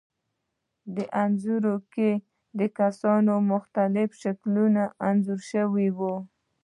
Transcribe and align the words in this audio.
انځورونو 1.21 1.75
کې 1.93 2.09
کسان 2.77 3.21
په 3.31 3.37
مختلفو 3.51 4.19
شکلونو 4.21 4.83
انځور 5.07 5.39
شوي 5.51 5.87
وو. 5.97 6.15